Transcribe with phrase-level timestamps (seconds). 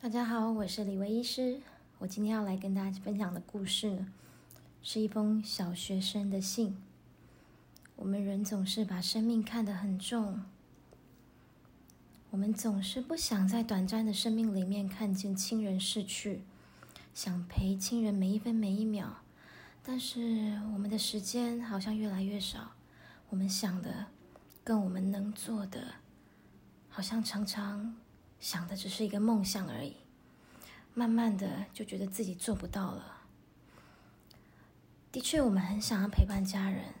[0.00, 1.58] 大家好，我是李维医师。
[1.98, 4.06] 我今天要来跟大家分享的故事，
[4.80, 6.80] 是一封小学生的信。
[7.96, 10.44] 我们人总是把生命看得很重，
[12.30, 16.42] 我们总是不想在短暂的生命里面看见亲人逝去，
[17.12, 19.16] 想陪亲人每一分每一秒。
[19.82, 22.70] 但是我们的时间好像越来越少，
[23.30, 24.06] 我们想的
[24.62, 25.94] 跟我们能做的，
[26.88, 27.96] 好像常常。
[28.40, 29.96] 想的只是一个梦想而已，
[30.94, 33.22] 慢慢的就觉得自己做不到了。
[35.10, 36.94] 的确，我们很想要陪伴家人，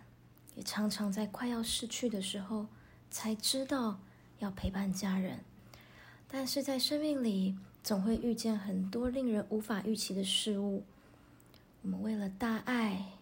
[0.56, 2.66] 也常常在快要失去的时候
[3.10, 4.00] 才知道
[4.40, 5.44] 要陪伴家人。
[6.26, 10.84] 但是在生命里，总会遇见很多令人无法预期的事物。
[11.82, 13.12] 我们为了大爱，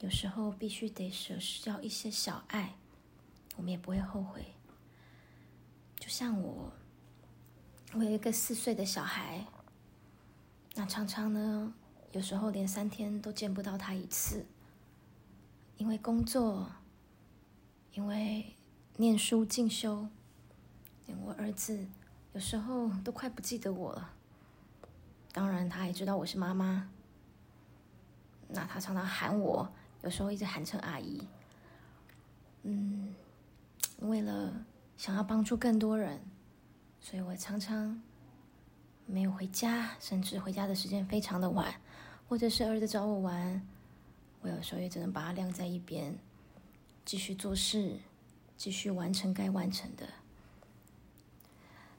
[0.00, 2.74] 有时候必须得舍掉一些小爱，
[3.56, 4.44] 我们也不会后悔。
[5.98, 6.72] 就像我。
[7.92, 9.44] 我有一个四岁的小孩，
[10.76, 11.74] 那常常呢，
[12.12, 14.46] 有时候连三天都见不到他一次，
[15.76, 16.70] 因为工作，
[17.94, 18.54] 因为
[18.96, 20.06] 念书进修，
[21.06, 21.88] 连我儿子
[22.32, 24.12] 有时候都快不记得我了。
[25.32, 26.88] 当然，他也知道我是妈妈，
[28.50, 29.68] 那他常常喊我，
[30.02, 31.26] 有时候一直喊成阿姨。
[32.62, 33.12] 嗯，
[33.98, 34.64] 为了
[34.96, 36.20] 想要帮助更多人。
[37.00, 38.00] 所以我常常
[39.06, 41.74] 没有回家，甚至回家的时间非常的晚，
[42.28, 43.66] 或者是儿子找我玩，
[44.42, 46.18] 我有时候也只能把他晾在一边，
[47.04, 47.98] 继续做事，
[48.56, 50.08] 继续完成该完成的。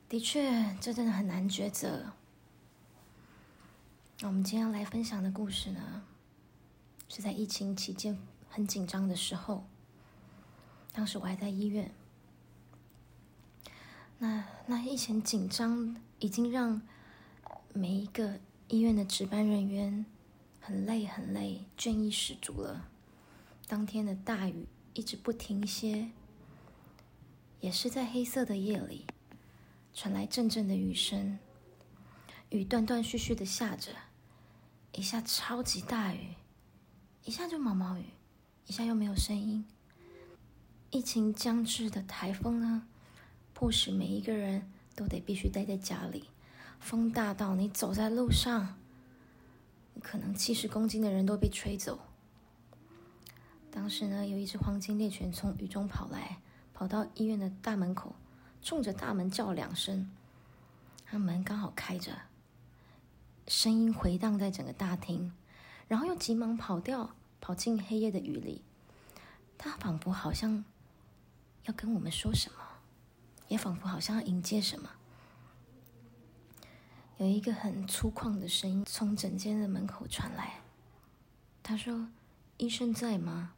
[0.07, 2.13] 的确，这真的很难抉择。
[4.19, 6.03] 那我们今天要来分享的故事呢，
[7.09, 8.17] 是在疫情期间
[8.49, 9.66] 很紧张的时候，
[10.91, 11.91] 当时我还在医院。
[14.23, 16.80] 那那疫情紧张，已经让
[17.73, 20.05] 每一个医院的值班人员
[20.59, 22.88] 很累很累，倦意十足了。
[23.68, 26.12] 当天的大雨一直不停歇，
[27.62, 29.07] 也是在黑色的夜里，
[29.91, 31.40] 传来阵阵的雨声，
[32.50, 33.91] 雨断断续续的下着，
[34.91, 36.35] 一下超级大雨，
[37.24, 38.06] 一下就毛毛雨，
[38.68, 39.66] 一下又没有声音。
[40.91, 42.88] 疫情将至的台风呢？
[43.61, 46.25] 迫使每一个人都得必须待在家里，
[46.79, 48.75] 风大到你走在路上，
[50.01, 52.00] 可能七十公斤的人都被吹走。
[53.69, 56.39] 当时呢，有一只黄金猎犬从雨中跑来，
[56.73, 58.16] 跑到医院的大门口，
[58.63, 60.09] 冲着大门叫两声，
[61.11, 62.17] 那门刚好开着，
[63.47, 65.31] 声音回荡在整个大厅，
[65.88, 68.63] 然后又急忙跑掉，跑进黑夜的雨里。
[69.55, 70.66] 他仿佛好像
[71.66, 72.57] 要跟我们说什么。
[73.51, 74.91] 也仿佛好像要迎接什么，
[77.17, 80.62] 有一个很粗犷的声音从诊间的门口传来。
[81.62, 82.07] 他说
[82.56, 83.51] ：“医生在吗？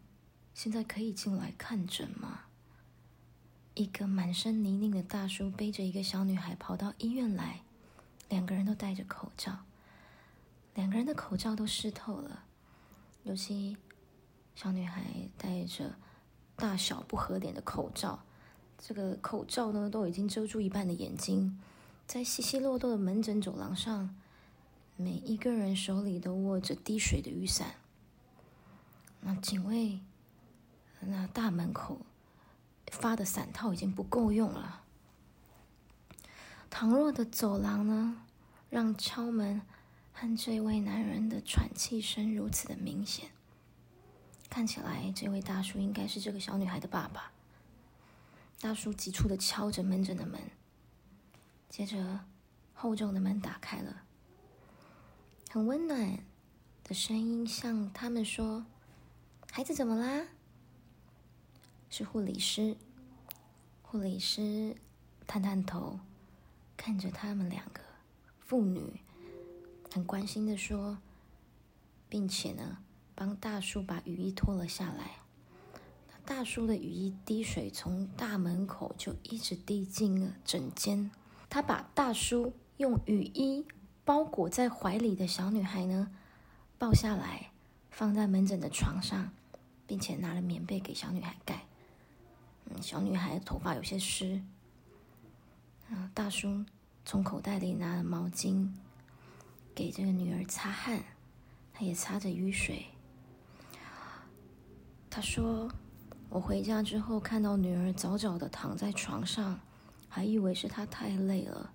[0.56, 2.46] 现在可以进来看诊吗？”
[3.76, 7.62] 一个满身泥泞的大叔背着一个小女孩跑到医院来，
[8.30, 9.60] 两个人都戴着口罩，
[10.74, 12.46] 两个人的口罩都湿透了，
[13.22, 13.78] 尤其
[14.56, 15.04] 小女孩
[15.38, 15.94] 戴着
[16.56, 18.24] 大小不合脸的口罩。
[18.78, 21.60] 这个口罩呢，都已经遮住一半的眼睛，
[22.06, 24.16] 在稀稀落落的门诊走廊上，
[24.98, 27.76] 每一个人手里都握着滴水的雨伞。
[29.22, 30.00] 那警卫，
[31.00, 32.00] 那大门口
[32.92, 34.82] 发的伞套已经不够用了。
[36.70, 38.24] 倘若的走廊呢，
[38.70, 39.62] 让敲门
[40.12, 43.30] 和这位男人的喘气声如此的明显，
[44.50, 47.33] 看起来这位大叔应该是这个小女孩的爸爸。
[48.64, 50.40] 大叔急促的敲着门诊的门，
[51.68, 52.22] 接着
[52.74, 54.04] 厚重的门打开了，
[55.50, 56.24] 很温暖
[56.82, 58.66] 的声音向他们说
[59.52, 60.28] ：“孩子怎么啦？”
[61.92, 62.78] 是护理师。
[63.82, 64.78] 护理师
[65.28, 66.00] 探探头，
[66.78, 67.82] 看着他们两个
[68.40, 69.02] 妇女，
[69.94, 71.00] 很关心的说，
[72.08, 72.78] 并且呢，
[73.14, 75.23] 帮大叔把雨衣脱了下来。
[76.26, 81.12] 大叔的雨衣滴水从大门口就一直滴进了整间。
[81.50, 83.66] 他把大叔用雨衣
[84.06, 86.10] 包裹在怀里的小女孩呢
[86.80, 87.52] 抱下来，
[87.92, 89.32] 放在门诊的床上，
[89.86, 91.66] 并且拿了棉被给小女孩盖。
[92.66, 94.42] 嗯，小女孩头发有些湿。
[95.90, 96.64] 啊，大叔
[97.06, 98.70] 从口袋里拿了毛巾
[99.76, 101.04] 给这个女儿擦汗，
[101.74, 102.86] 他也擦着雨水。
[105.10, 105.70] 他说。
[106.34, 109.60] 我回家之后，看到女儿早早的躺在床上，
[110.10, 111.70] 还以为是她太累了。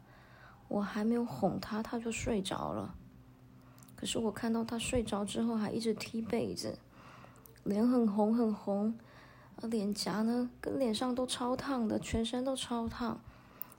[0.67, 2.93] 我还没有哄她，她就睡着了。
[3.95, 6.77] 可是我看到她睡着之后，还一直踢被子，
[7.63, 8.99] 脸很红很红，
[9.63, 13.21] 啊，脸颊呢跟脸上都超烫的，全身都超烫。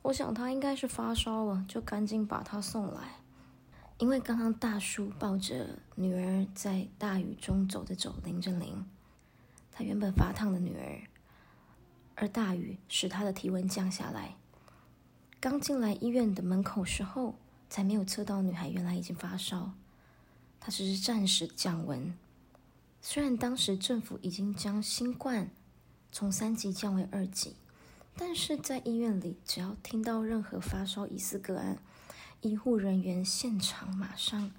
[0.03, 3.17] 我想她应该是发烧了，就赶紧把她送来。
[3.97, 8.85] 因为刚刚大叔抱着女儿在大雨中走着走，淋着淋，
[9.79, 11.07] 他原本发烫的女儿，
[12.15, 14.35] 而大雨使他的体温降下来。
[15.39, 17.35] 刚进来医院的门口时候，
[17.69, 19.71] 才没有测到女孩原来已经发烧，
[20.59, 22.13] 他只是暂时降温。
[23.01, 25.49] 虽然当时政府已经将新冠
[26.11, 27.55] 从三级降为二级，
[28.17, 31.77] 但是在医院里，只要听到任何发烧疑似个案，
[32.41, 34.51] 医护人员现场马上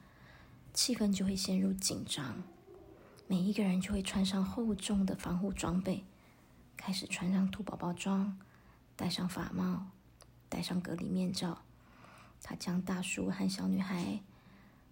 [0.73, 2.43] 气氛就会陷入紧张，
[3.31, 6.05] 每一个人就会穿上厚重的防护装备，
[6.77, 8.37] 开始穿上兔宝宝装，
[8.97, 9.87] 戴上发帽，
[10.49, 11.63] 戴上隔离面罩。
[12.43, 14.19] 他将大叔和小女孩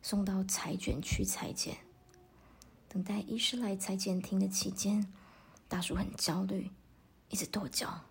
[0.02, 1.78] 送到裁卷区裁剪。
[2.88, 5.12] 等待医师来裁剪厅的期间，
[5.66, 6.70] 大叔很焦虑，
[7.30, 8.02] 一直跺脚。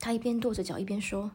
[0.00, 1.30] 他一边跺着脚一边说。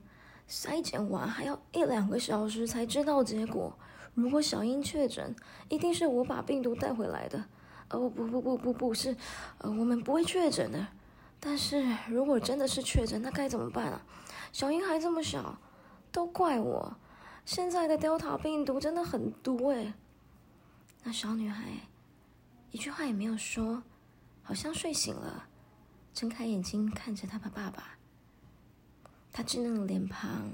[0.50, 3.78] 筛检完还要一两个小时才知道结果。
[4.16, 5.36] 如果小英确诊，
[5.70, 7.46] 一定是我把病毒带回来的。
[7.90, 9.16] 哦不不不不不是，
[9.60, 10.88] 呃我们不会确诊的。
[11.40, 14.02] 但是如果真的是确诊，那该怎么办啊？
[14.52, 15.60] 小英还这么小，
[16.12, 16.98] 都怪我。
[17.46, 19.94] 现在的 Delta 病毒真的很毒诶。
[21.04, 21.64] 那小女孩
[22.72, 23.84] 一句话也没有说，
[24.44, 25.48] 好像睡醒了，
[26.14, 27.98] 睁开眼睛看着她的爸爸。
[29.32, 30.52] 他稚嫩的脸庞，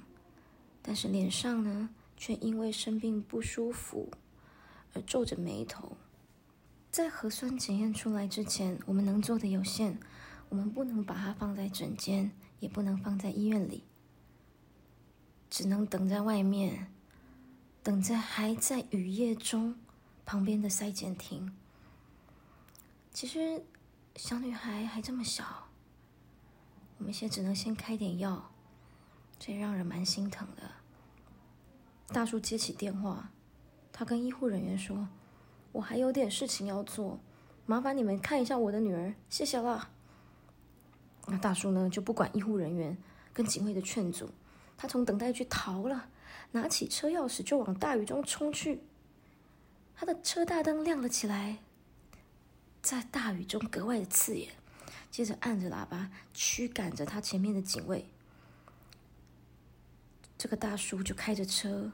[0.81, 4.11] 但是脸上呢，却因为生病不舒服
[4.93, 5.95] 而皱着眉头。
[6.93, 9.99] 在核酸检验出来之前，我们能做的有限，
[10.47, 12.29] 我们不能把它放在诊间，
[12.59, 13.83] 也不能放在医院里，
[15.49, 16.93] 只能等在外面，
[17.81, 19.75] 等在还在雨夜中
[20.23, 21.57] 旁边的筛检亭。
[23.11, 23.63] 其实
[24.15, 25.69] 小女孩还这么小，
[26.99, 28.51] 我们现在只能先开点药。
[29.39, 30.69] 这让人蛮心疼的。
[32.09, 33.31] 大叔接起电话，
[33.91, 35.09] 他跟医护人员说
[35.73, 37.19] ：“我还有点事情要做，
[37.65, 39.89] 麻烦你们看一下我的女儿，谢谢了。”
[41.27, 42.97] 那大叔呢就不管医护人员
[43.33, 44.29] 跟警卫的劝阻，
[44.77, 46.09] 他从等待区逃了，
[46.51, 48.81] 拿起车钥匙就往大雨中冲去。
[49.95, 51.59] 他的车大灯亮了起来，
[52.81, 54.53] 在大雨中格外的刺眼。
[55.09, 58.09] 接着按着喇叭驱赶着他前面的警卫。
[60.39, 61.91] 这个大叔就开着车，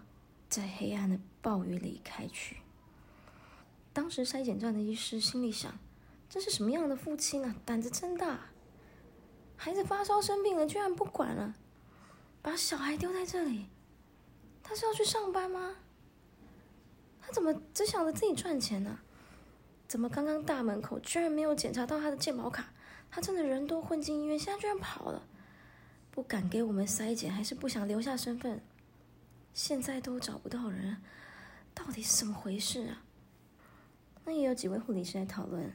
[0.48, 2.56] 在黑暗的暴雨里开去。
[4.00, 5.78] 当时筛检站的医师心里想：
[6.30, 7.54] 这是什么样的父亲啊？
[7.66, 8.46] 胆子真大！
[9.58, 11.54] 孩子发烧生病了，居然不管了，
[12.42, 13.66] 把小孩丢在这里。
[14.64, 15.76] 他是要去上班吗？
[17.20, 19.00] 他怎么只想着自己赚钱呢？
[19.86, 22.72] 怎么刚刚大门口居然没有检查到他的健保卡？
[23.12, 25.28] 他真的人多混进医院，现在居然跑了！
[26.10, 28.64] 不敢给我们筛检，还是不想留下身份？
[29.54, 31.04] 现在都找不到人，
[31.74, 33.04] 到底是怎么回事啊？
[34.30, 35.74] 那也有几位护理师在讨论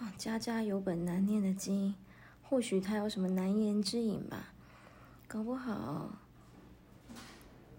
[0.00, 1.94] 啊，家家有本难念的经，
[2.42, 4.48] 或许他有什么难言之隐吧？
[5.28, 6.10] 搞不好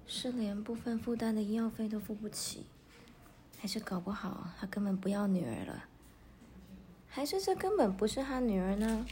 [0.08, 2.66] 是连部分负担的医药费都付不起，
[3.60, 5.84] 还是搞不好他根本不要女儿了？
[7.10, 9.06] 还是这根本不是他女儿呢？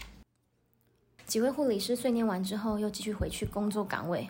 [1.26, 4.30] 几位护理师碎念完之后，又继续回去工作岗位。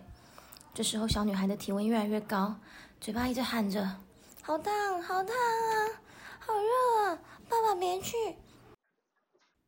[0.74, 2.56] 这时候，小女孩的体温越来越高，
[3.00, 3.98] 嘴巴一直喊着
[4.42, 6.02] ：“好烫，好烫啊，
[6.46, 7.20] 好热啊！
[7.50, 8.16] 爸爸别去。”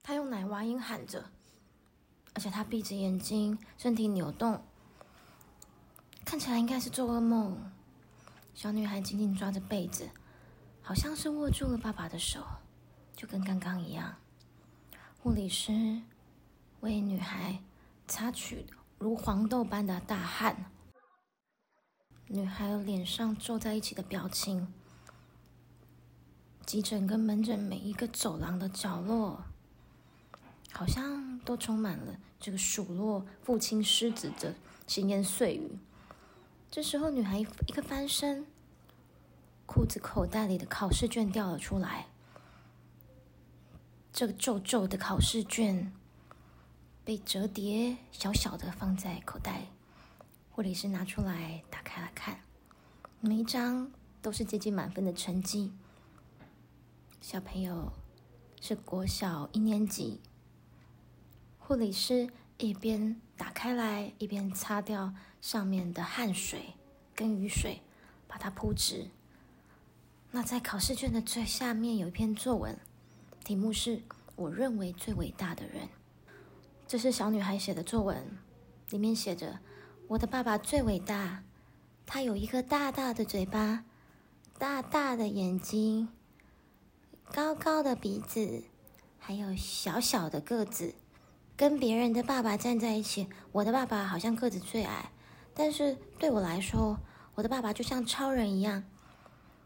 [0.03, 1.31] 她用奶娃音喊着，
[2.33, 4.63] 而且她闭着眼睛，身体扭动，
[6.25, 7.71] 看起来应该是做噩梦。
[8.53, 10.09] 小女孩紧紧抓着被子，
[10.81, 12.45] 好像是握住了爸爸的手，
[13.15, 14.15] 就跟刚刚一样。
[15.21, 16.01] 护理师。
[16.81, 17.63] 为女孩
[18.07, 18.67] 擦去
[18.99, 20.71] 如黄豆般的大汗，
[22.27, 24.71] 女孩脸上皱在一起的表情，
[26.65, 29.43] 急诊跟门诊每一个走廊的角落，
[30.71, 34.55] 好像都充满了这个数落父亲狮子的
[34.87, 35.77] 闲言碎语。
[36.71, 38.47] 这时候，女孩一个翻身，
[39.67, 42.07] 裤子口袋里的考试卷掉了出来，
[44.11, 45.93] 这个皱皱的考试卷。
[47.03, 49.67] 被折叠小小的放在口袋，
[50.51, 52.39] 或者是拿出来打开来看，
[53.19, 53.91] 每一张
[54.23, 55.71] 都是接近满分的成绩。
[57.27, 57.91] 小朋友
[58.61, 60.21] 是国小一年级，
[61.57, 62.29] 护理师
[62.59, 66.75] 一边打开来，一边擦掉上面的汗水
[67.15, 67.81] 跟雨水
[68.27, 69.07] 把它铺直。
[70.29, 72.77] 那在考试卷的最下面有一篇作文，
[73.43, 74.03] 题目是
[74.35, 75.89] 我认为最伟大的人。
[76.87, 78.37] 这是小女孩写的作文，
[78.91, 79.57] 里面写着
[80.09, 81.43] ：“我的爸爸最伟大，
[82.05, 83.83] 他有一个大大的嘴巴，
[84.59, 86.09] 大大的眼睛，
[87.31, 88.63] 高高的鼻子，
[89.19, 90.95] 还有小小的个子。
[91.57, 95.11] 跟别人的爸爸站在一起，我的爸爸好像个子最矮，
[95.53, 96.99] 但是对我来说，
[97.35, 98.83] 我的爸爸就像超人一样。”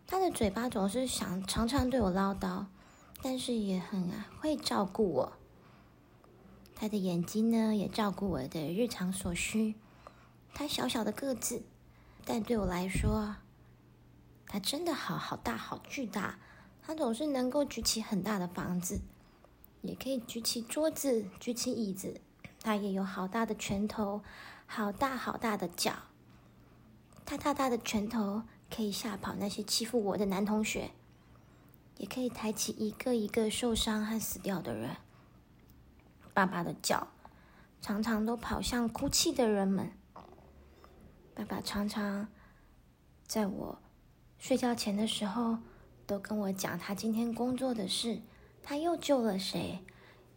[0.06, 2.66] 他的嘴巴总是想常常对我唠叨，
[3.22, 5.34] 但是也很会照顾我。
[6.76, 9.76] 他的眼睛呢，也照顾我的日常所需。
[10.54, 11.64] 他小小的个子，
[12.24, 13.36] 但对我来说，
[14.48, 16.40] 他真的好好大好巨大。
[16.90, 19.00] 他总是能够举起很大的房子，
[19.84, 22.20] 也可以举起桌子、举起椅子。
[22.64, 24.24] 他也有好大的拳头，
[24.66, 25.94] 好大好大的脚。
[27.24, 28.42] 他大大的拳头。
[28.72, 30.92] 可以吓跑那些欺负我的男同学，
[31.98, 34.98] 也可以抬起一个一个受伤和死掉的人。
[36.34, 37.08] 爸爸的脚
[37.82, 39.92] 常常都跑向哭泣的人们。
[41.36, 42.28] 爸爸常常
[43.28, 43.80] 在我
[44.40, 45.58] 睡觉前的时候，
[46.10, 48.20] 都跟我讲他今天工作的事。
[48.64, 49.78] 他又救了谁？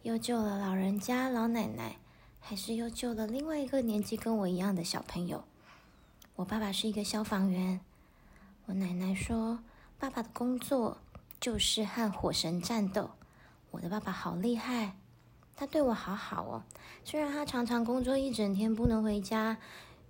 [0.03, 1.97] 又救了老人家、老奶奶，
[2.39, 5.43] 还是又救了另外一个年纪跟我一样的小朋友？
[6.35, 7.79] 我爸爸是一个消防员。
[8.67, 9.63] 我奶奶说
[9.97, 10.99] ：“爸爸的工作
[11.39, 13.09] 就是和火神战斗。”
[13.71, 14.95] 我的爸爸好厉害，
[15.55, 16.63] 他对我好好哦。
[17.03, 19.57] 虽然他常常工作一整天不能回家，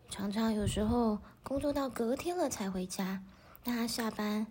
[0.10, 3.24] 常常有时候工作到隔天了才回家，
[3.63, 4.46] 但他下班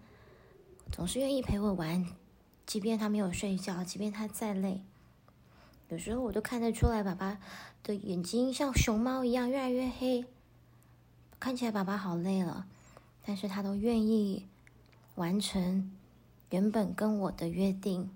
[0.93, 2.07] 总是愿意陪我玩，
[2.67, 4.83] 即便他没有睡觉，即便他再累。
[5.89, 7.39] 有时候我都看得出来，爸爸
[7.83, 10.27] 的眼睛像熊猫一样越来越黑，
[11.41, 12.67] 看起来爸爸好累了。
[13.25, 14.47] 但是他都愿意
[15.15, 15.97] 完成
[16.51, 18.11] 原本跟我的约定。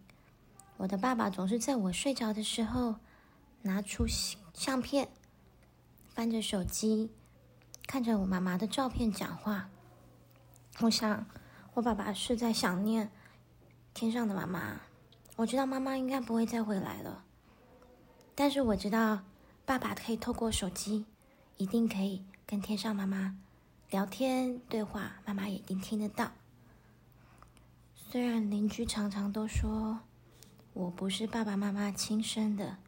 [0.77, 2.97] 我的爸爸总是在我睡着的时候
[3.63, 4.05] 拿出
[4.53, 5.09] 相片，
[6.09, 7.11] 翻着手机，
[7.87, 9.71] 看着我妈妈的照片讲话。
[10.81, 11.27] 我想，
[11.77, 13.11] 我爸爸是在想念
[13.93, 14.81] 天上的妈妈。
[15.37, 17.23] 我知道妈妈应该不会再回来了，
[18.35, 19.21] 但是我知道
[19.67, 21.05] 爸爸可以透过手机，
[21.59, 23.37] 一定可以跟天上妈妈。
[23.91, 26.33] 聊天对话，妈妈也一定听得到。
[27.95, 30.01] 虽然邻居常常都说
[30.73, 32.79] 我不是爸爸妈妈亲生的，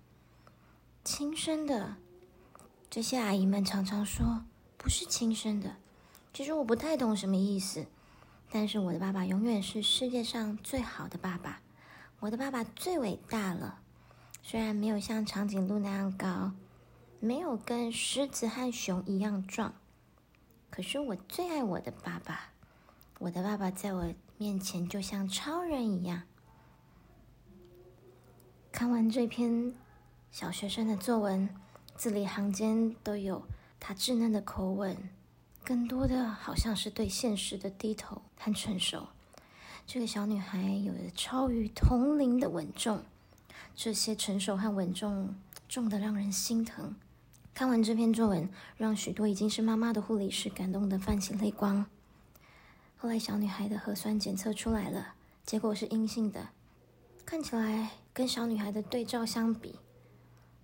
[1.05, 1.97] 亲生的，
[2.89, 4.45] 这些阿姨们常常说
[4.79, 5.77] 不是亲生的。
[6.33, 7.85] 其实我不太懂什么意思，
[8.51, 11.61] 但是我的爸爸永远是世界上最好的爸爸，
[12.21, 13.81] 我的爸爸最伟大了。
[14.43, 16.53] 虽然没有像长颈鹿那样高，
[17.21, 19.75] 没有跟狮子和熊一样壮。
[20.71, 22.53] 可是我最爱我的爸爸，
[23.19, 26.23] 我的爸爸在我面前就像超人一样。
[28.73, 29.75] 看完这篇
[30.31, 31.49] 小学生的作文，
[31.97, 33.43] 字里行间都有
[33.79, 34.97] 他稚嫩的口吻，
[35.69, 39.09] 更多的好像是对现实的低头和成熟。
[39.87, 43.03] 这个小女孩有着超于同龄的稳重，
[43.77, 45.37] 这些成熟和稳重
[45.69, 46.97] 重的让人心疼。
[47.53, 48.49] 看完这篇作文，
[48.79, 51.85] 让许多已经是妈妈的护理师感动的泛起泪光。
[52.97, 56.49] 后来，小女孩的核酸检测出来了，结果是阴性的。
[57.27, 59.79] 看起来跟小女孩的对照相比，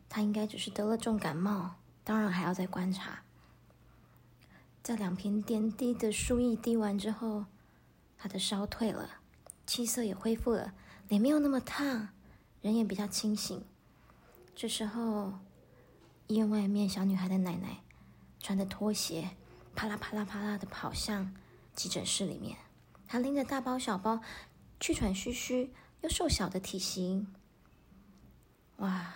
[0.09, 3.24] 她应该只是得了重感冒，当然还要再观察。
[4.85, 7.47] 在两瓶点滴的输液滴完之后，
[8.19, 9.09] 她的烧退了，
[9.67, 10.75] 气色也恢复了，
[11.09, 12.11] 脸没有那么烫，
[12.61, 13.65] 人也比较清醒。
[14.55, 15.33] 这时候。
[16.27, 17.83] 医院外面，小女孩的奶奶
[18.41, 19.37] 穿着拖鞋，
[19.75, 21.35] 啪啦啪啦啪啦的跑向
[21.75, 22.57] 急诊室里面。
[23.07, 24.21] 她拎着大包小包，
[24.81, 27.35] 气喘吁吁又瘦小的体型。
[28.77, 29.15] 哇，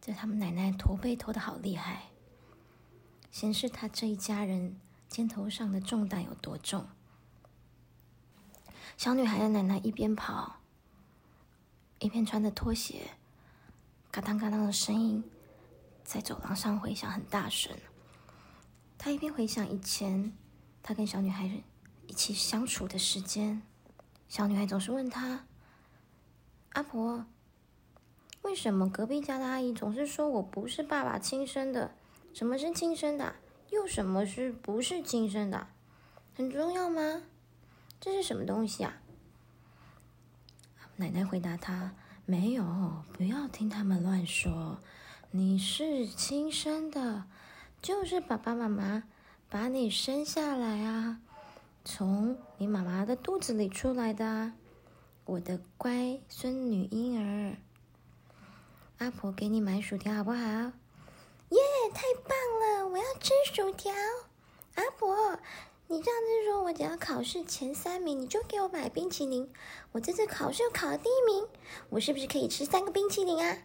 [0.00, 2.04] 这他们奶奶驼背驼的好厉害，
[3.42, 6.86] 显示他这一家人肩头上的重担有多重。
[8.96, 10.60] 小女孩的奶奶一边跑，
[11.98, 13.10] 一边穿着拖鞋，
[14.12, 15.24] 嘎当嘎当的声音。
[16.04, 17.76] 在走廊上回响很大声。
[18.96, 20.32] 他一边回想以前
[20.80, 21.50] 他跟小女孩
[22.06, 23.60] 一起相处的时间，
[24.28, 25.46] 小女孩总是问他
[26.74, 27.26] ：“阿婆，
[28.42, 31.96] 为什么隔壁家的阿姨总是说我不是爸爸亲生的？
[32.34, 33.34] 什么是亲生的？
[33.70, 35.68] 又什么是不是亲生的？
[36.34, 37.22] 很重要吗？
[38.00, 39.00] 这是什么东西啊？”
[40.96, 41.94] 奶奶回答他
[42.26, 44.78] ：“没有，不要听他们乱说。”
[45.34, 47.24] 你是亲生的，
[47.80, 49.04] 就是爸爸妈妈
[49.48, 51.22] 把你生下来啊，
[51.84, 54.52] 从你妈妈的肚子里出来的，
[55.24, 57.56] 我的乖孙女婴儿。
[58.98, 60.72] 阿婆给你买薯条好不好？
[61.92, 62.88] 太棒了！
[62.88, 63.92] 我要吃薯条。
[64.74, 65.38] 阿婆，
[65.88, 69.48] 你上次说我只要考试前三名，你就给我买冰淇淋。
[69.92, 71.46] 我这次考试考第一名，
[71.90, 73.58] 我是不是可以吃三个冰淇淋啊？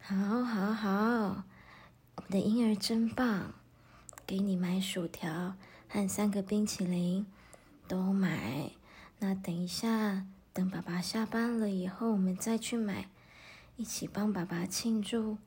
[0.00, 1.42] 好，好，好，
[2.16, 3.52] 我的婴儿真棒，
[4.26, 5.54] 给你买薯条
[5.88, 7.26] 和三个冰淇淋，
[7.86, 8.70] 都买。
[9.18, 13.10] 那等一下，等爸爸下班了以后，我们再去买。
[13.76, 15.38] 一起帮爸爸庆祝，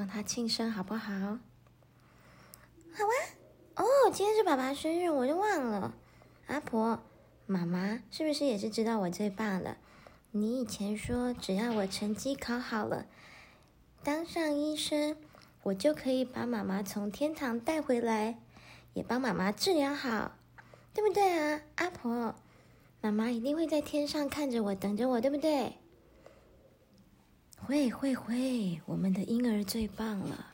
[0.00, 1.12] 帮他庆生，好不好？
[1.12, 3.12] 好啊！
[3.74, 5.92] 哦，今天是爸爸生日，我就忘了。
[6.46, 7.02] 阿婆，
[7.44, 9.76] 妈妈是不是也是知道我最棒的？
[10.30, 13.04] 你以前说，只要我成绩考好了，
[14.02, 15.18] 当上医生，
[15.64, 18.38] 我就可以把妈妈从天堂带回来，
[18.94, 20.34] 也帮妈妈治疗好，
[20.94, 21.60] 对不对啊？
[21.74, 22.34] 阿婆，
[23.02, 25.74] 妈妈一定会在天上看着我，等着我，对不对？
[27.66, 30.46] 会会会，我们的婴儿最棒了。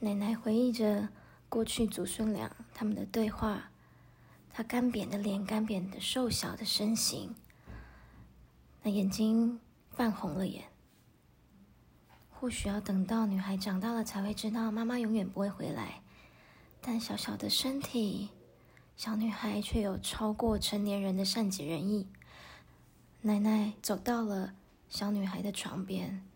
[0.00, 1.08] 奶奶回忆着
[1.48, 3.70] 过去祖孙俩他们的对话，
[4.50, 7.34] 她干瘪的脸，干瘪的瘦小的身形，
[8.82, 10.64] 那眼睛泛红了眼。
[12.30, 16.02] 或许要等到女孩长大了，才会知道妈妈永远不会回来。
[16.80, 18.30] 但小小的身体，
[18.96, 22.08] 小女孩却有超过成年人的善解人意。
[23.22, 24.54] 奶奶走到了
[24.88, 26.26] 小女孩的床边，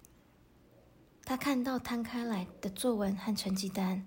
[1.24, 4.06] 她看到摊开来的作文和成绩单。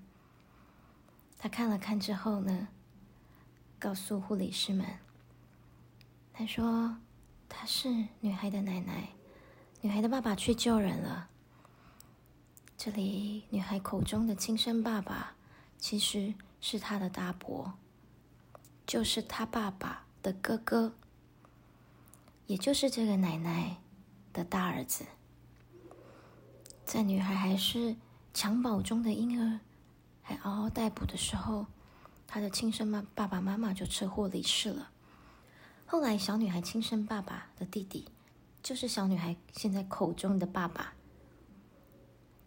[1.40, 2.68] 她看了看之后呢，
[3.80, 4.86] 告诉护理师们
[6.32, 6.98] ：“她说
[7.50, 9.10] 她是女孩的奶奶，
[9.82, 11.30] 女孩的爸爸去救人了。
[12.78, 15.36] 这里女孩口中的亲生爸爸，
[15.80, 17.74] 其实是她的大伯，
[18.86, 20.94] 就是她爸爸的哥哥。”
[22.48, 23.76] 也就是这个奶奶
[24.32, 25.06] 的大儿子，
[26.86, 27.98] 在女孩还是
[28.34, 29.60] 襁褓中的婴儿，
[30.22, 31.66] 还嗷嗷待哺的时候，
[32.26, 34.92] 她的亲生妈爸爸妈妈就车祸离世了。
[35.86, 38.08] 后来，小女孩亲生爸爸的弟弟，
[38.64, 40.94] 就是小女孩现在口中的爸爸，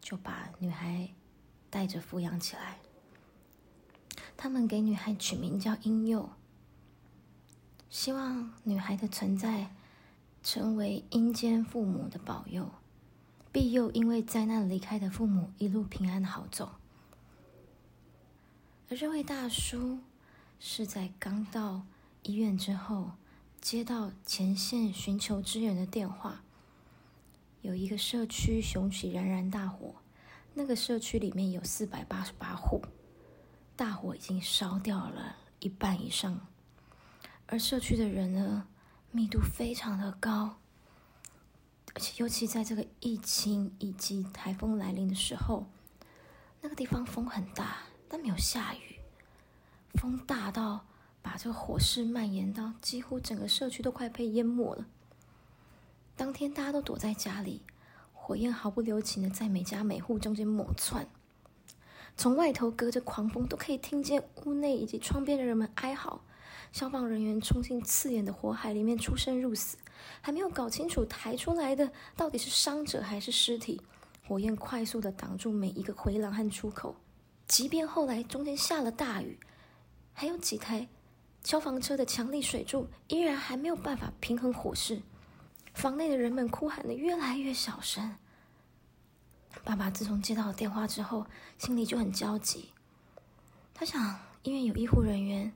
[0.00, 1.10] 就把女孩
[1.68, 2.78] 带着抚养起来。
[4.34, 6.30] 他们给女孩取名叫婴幼，
[7.90, 9.74] 希望女孩的存在。
[10.42, 12.70] 成为阴间父母的保佑，
[13.52, 16.72] 庇佑因为灾难离开的父母一路平安好走。
[18.88, 19.98] 而这位大叔
[20.58, 21.82] 是在刚到
[22.22, 23.12] 医院之后，
[23.60, 26.42] 接到前线寻求支援的电话，
[27.62, 29.94] 有一个社区熊起燃燃大火，
[30.54, 32.82] 那个社区里面有四百八十八户，
[33.76, 36.40] 大火已经烧掉了一半以上，
[37.46, 38.66] 而社区的人呢？
[39.12, 40.58] 密度非常的高，
[41.94, 45.66] 而且尤其在这个疫情以及台风来临的时候，
[46.60, 49.00] 那个地方风很大，但没有下雨，
[49.94, 50.86] 风大到
[51.20, 54.86] 把这个火势蔓延到几乎整个社区都快被淹没了。
[56.14, 57.62] 当天大家都躲在家里，
[58.12, 61.08] 火焰毫不留情的在每家每户中间猛窜，
[62.16, 66.22] 从外头隔着狂风都可以听见屋内以及窗边的人们哀嚎。
[66.72, 69.76] 消防人员冲进刺眼的火海里面，出生入死，
[70.20, 73.80] 还没有搞清楚抬出来的到底是伤者还是尸体。
[74.26, 76.94] 火焰快速的挡住每一个回廊和出口，
[77.48, 79.38] 即便后来中间下了大雨，
[80.12, 80.86] 还有几台
[81.42, 85.02] 消防车的强力水柱依然还没有办法平衡火势。
[85.74, 88.16] 房内的人们哭喊的越来越小声。
[89.64, 91.26] 爸爸自从接到电话之后，
[91.58, 92.70] 心里就很焦急。
[93.74, 95.52] 他想，医院有医护人员。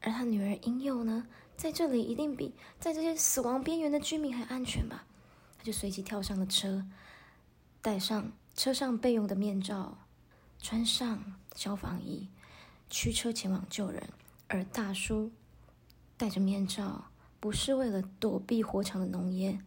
[0.00, 5.04] 而他女儿婴幼呢，在这里一定比在这些死亡边缘的居民还安全吧？
[5.58, 6.86] 他就随即跳上了车，
[7.82, 9.98] 戴上车上备用的面罩，
[10.58, 12.28] 穿上消防衣，
[12.88, 14.08] 驱车前往救人。
[14.48, 15.30] 而大叔
[16.16, 17.04] 戴着面罩，
[17.38, 19.64] 不是为了躲避火场的浓烟，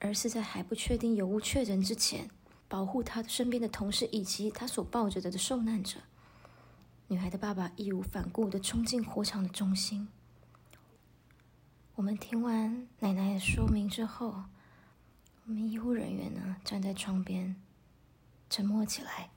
[0.00, 2.28] 而是在还不确定有无确诊之前，
[2.68, 6.00] 保护他身边的同事以及他所抱着的的受难者。
[7.08, 10.08] 女孩的爸爸义无反顾的冲进火场的中心。
[11.94, 14.44] 我们听完奶奶的说明之后，
[15.44, 17.54] 我们医护人员呢站在窗边，
[18.50, 19.30] 沉默起来。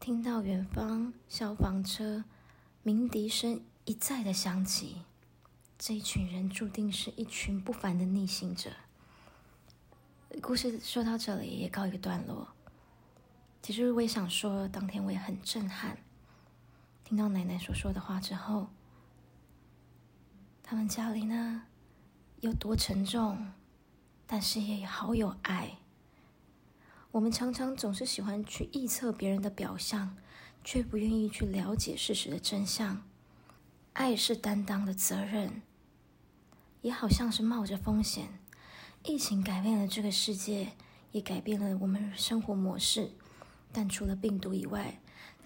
[0.00, 2.24] 听到远方消防车
[2.82, 5.02] 鸣笛声一再的响起，
[5.78, 8.72] 这一群人注定是一群不凡的逆行者。
[10.42, 12.48] 故事说到这里也告一个段落。
[13.62, 15.98] 其实我也想说，当天我也很震撼，
[17.08, 18.68] 听到奶奶所说的话之后，
[20.62, 21.62] 他们家里呢
[22.40, 23.50] 有多沉重，
[24.26, 25.78] 但是也好有爱。
[27.10, 30.18] 我们常常总是喜欢去臆测别人的表象，
[30.62, 33.02] 却不愿意去了解事实的真相。
[33.94, 35.62] 爱是担当的责任，
[36.82, 38.38] 也好像是冒着风险。
[39.04, 40.72] 疫情改变了这个世界，
[41.12, 43.12] 也改变了我们生活模式。
[43.72, 45.00] 但除了病毒以外，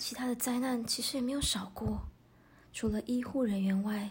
[0.05, 2.09] 其他的灾难其实也没有少过。
[2.73, 4.11] 除了医护人员外，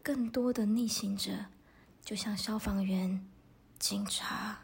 [0.00, 1.46] 更多的逆行者，
[2.00, 3.26] 就像消防员、
[3.76, 4.60] 警察，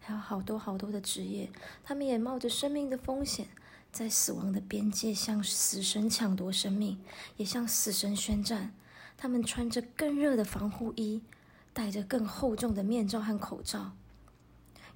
[0.00, 1.50] 还有好多好多的职业，
[1.84, 3.48] 他们也冒着生命的风险，
[3.92, 6.98] 在死亡的边界向死神抢夺生命，
[7.36, 8.74] 也向死神宣战。
[9.18, 11.22] 他们穿着更热的防护衣，
[11.74, 13.92] 戴着更厚重的面罩和口罩，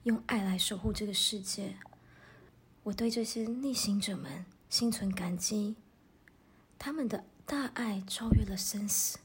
[0.04, 1.76] 用爱来守护这个世界。
[2.84, 5.74] 我对这些逆行者们心存感激，
[6.78, 9.18] 他们的大爱超越了生死，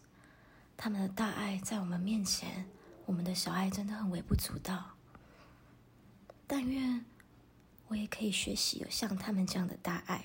[0.78, 2.70] 他们的大爱在我们面前，
[3.06, 4.92] 我们的小爱真的很微不足道。
[6.48, 7.04] 但愿
[7.90, 10.24] 我也可以学习有像他们这样的大爱。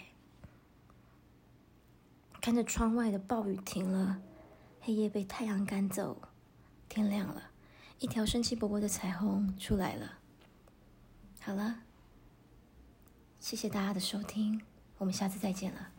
[2.41, 4.23] 看着窗外的暴雨停了，
[4.81, 6.23] 黑夜被太阳赶走，
[6.89, 7.51] 天亮了，
[7.99, 10.19] 一条生气勃勃的彩虹出来了。
[11.41, 11.83] 好了。
[13.41, 14.63] 谢谢大家的收听，
[14.99, 15.96] 我们下次再见了。